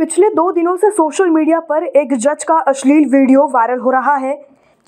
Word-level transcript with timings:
पिछले 0.00 0.28
दो 0.28 0.50
दिनों 0.52 0.74
से 0.76 0.88
सोशल 0.90 1.30
मीडिया 1.30 1.58
पर 1.60 1.84
एक 1.86 2.12
जज 2.14 2.44
का 2.44 2.54
अश्लील 2.68 3.04
वीडियो 3.06 3.46
वायरल 3.48 3.78
हो 3.78 3.90
रहा 3.90 4.14
है, 4.16 4.32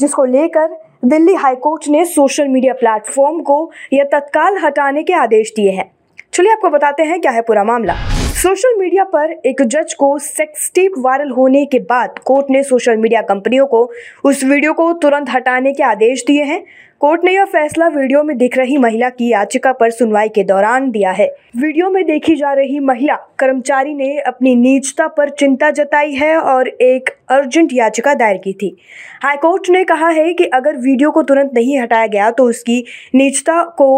जिसको 0.01 0.25
लेकर 0.25 0.77
दिल्ली 1.05 1.35
हाईकोर्ट 1.35 1.89
ने 1.89 2.05
सोशल 2.05 2.49
मीडिया 2.49 2.75
प्लेटफॉर्म 2.75 3.41
को 3.41 3.59
यह 3.93 4.05
तत्काल 4.13 4.57
हटाने 4.59 5.03
के 5.03 5.13
आदेश 5.15 5.53
दिए 5.57 5.71
हैं। 5.71 5.91
चलिए 6.33 6.53
आपको 6.53 6.71
बताते 6.71 7.03
हैं 7.03 7.21
क्या 7.21 7.33
है 7.33 7.43
पूरा 7.43 7.65
मामला। 7.65 7.95
सोशल 8.43 8.79
मीडिया 8.79 9.05
पर 9.05 9.33
एक 9.47 9.63
जज 9.63 9.95
को 9.95 10.17
सेक्स 10.19 10.71
टेप 10.75 10.93
वायरल 10.99 11.31
होने 11.31 11.65
के 11.67 11.79
बाद 11.91 12.19
कोर्ट 12.19 12.47
ने 12.51 12.63
सोशल 12.63 12.97
मीडिया 12.97 13.23
कंपनियों 13.25 13.67
को 13.67 13.91
उस 14.25 14.45
वीडियो 14.45 14.73
को 14.73 14.93
तुरंत 15.03 15.31
हटाने 15.31 15.73
के 15.73 15.83
आदेश 15.83 16.25
दिए 16.27 16.45
हैं। 16.45 16.63
कोर्ट 17.03 17.25
ने 17.25 17.33
यह 17.35 17.45
फैसला 17.45 17.87
वीडियो 17.89 18.23
में 18.23 18.37
दिख 18.39 18.57
रही 18.59 18.77
महिला 18.79 19.09
की 19.11 19.29
याचिका 19.29 19.71
पर 19.73 19.91
सुनवाई 19.91 20.29
के 20.29 20.43
दौरान 20.45 20.91
दिया 20.91 21.11
है। 21.11 21.27
वीडियो 21.57 21.89
में 21.91 22.05
देखी 22.07 22.35
जा 22.37 22.53
रही 22.53 22.79
महिला 22.81 23.15
कर्मचारी 23.39 23.95
ने 23.95 24.19
अपनी 24.21 24.55
नीचता 24.57 25.07
पर 25.09 25.31
चिंता 25.31 25.71
जताई 25.71 26.13
है 26.13 26.37
और 26.37 26.69
एक 26.69 27.11
अर्जेंट 27.31 27.73
याचिका 27.73 28.15
दायर 28.15 28.37
की 28.37 28.53
थी। 28.53 28.77
हाईकोर्ट 29.23 29.71
ने 29.71 29.83
कहा 29.85 30.09
है 30.11 30.33
कि 30.35 30.45
अगर 30.45 30.77
वीडियो 30.77 31.11
को 31.11 31.23
तुरंत 31.23 31.51
नहीं 31.55 31.79
हटाया 31.81 32.07
गया 32.07 32.31
तो 32.31 32.45
उसकी 32.45 32.85
नीचता 33.15 33.63
को 33.79 33.91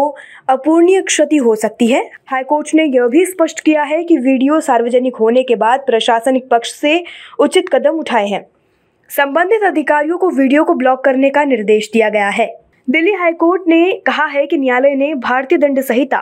अपूर्णीय 0.49 1.01
क्षति 1.03 1.37
हो 1.37 1.55
सकती 1.57 1.87
है। 1.87 2.03
हाईकोर्ट 2.27 2.75
ने 2.75 2.85
यह 2.85 3.07
भी 3.07 3.25
स्पष्ट 3.25 3.59
किया 3.59 3.83
है 3.83 4.03
कि 4.03 4.17
वीडियो 4.17 4.59
सार्वजनिक 4.61 5.15
होने 5.15 5.43
के 5.43 5.55
बाद 5.57 5.85
प्रशासनिक 5.85 6.49
पक्ष 6.49 6.73
से 6.73 7.03
उचित 7.39 7.69
कदम 7.73 7.99
उठाए 7.99 8.27
हैं। 8.27 8.45
संबंधित 9.11 9.63
अधिकारियों 9.63 10.17
को 10.17 10.29
वीडियो 10.31 10.63
को 10.63 10.73
ब्लॉक 10.73 11.03
करने 11.05 11.29
का 11.29 11.43
निर्देश 11.45 11.89
दिया 11.93 12.09
गया 12.09 12.29
है। 12.31 12.53
दिल्ली 12.89 13.11
हाईकोर्ट 13.11 13.61
ने 13.67 13.91
कहा 14.05 14.25
है 14.25 14.45
कि 14.47 14.57
न्यायालय 14.57 14.95
ने 14.95 15.13
भारतीय 15.15 15.57
दंड 15.57 15.81
संहिता 15.81 16.21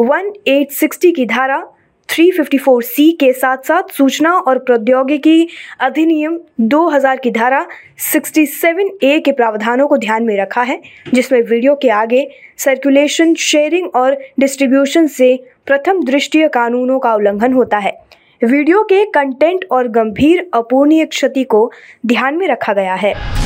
1860 0.00 1.12
की 1.16 1.26
धारा 1.26 1.62
354 2.08 2.82
सी 2.82 3.10
के 3.12 3.32
साथ 3.32 3.56
साथ 3.58 3.92
सूचना 3.92 4.32
और 4.32 4.58
प्रौद्योगिकी 4.58 5.48
अधिनियम 5.80 6.38
2000 6.60 7.20
की 7.20 7.30
धारा 7.30 7.66
67 8.12 9.02
ए 9.02 9.18
के 9.20 9.32
प्रावधानों 9.32 9.88
को 9.88 9.96
ध्यान 9.96 10.24
में 10.24 10.36
रखा 10.36 10.62
है, 10.62 10.80
जिसमें 11.14 11.40
वीडियो 11.42 11.74
के 11.74 11.88
आगे 11.88 12.28
सर्कुलेशन 12.58 13.34
शेयरिंग 13.34 13.88
और 13.94 14.18
डिस्ट्रीब्यूशन 14.40 15.06
से 15.06 15.36
प्रथम 15.66 16.04
दृष्टि 16.04 16.48
कानूनों 16.48 16.98
का 16.98 17.14
उल्लंघन 17.14 17.52
होता 17.52 17.78
है। 17.78 17.98
वीडियो 18.44 18.82
के 18.82 19.04
कंटेंट 19.04 19.64
और 19.70 19.88
गंभीर 19.88 20.50
अपूर्णीय 20.54 21.04
क्षति 21.04 21.44
को 21.44 21.70
ध्यान 22.06 22.34
में 22.34 22.48
रखा 22.48 22.72
गया 22.72 22.94
है। 22.94 23.41